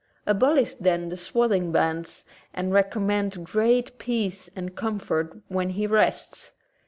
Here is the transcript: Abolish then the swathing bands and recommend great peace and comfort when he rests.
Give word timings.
Abolish 0.25 0.73
then 0.73 1.09
the 1.09 1.15
swathing 1.15 1.71
bands 1.71 2.25
and 2.55 2.73
recommend 2.73 3.43
great 3.45 3.99
peace 3.99 4.49
and 4.55 4.75
comfort 4.75 5.41
when 5.47 5.69
he 5.69 5.85
rests. 5.85 6.53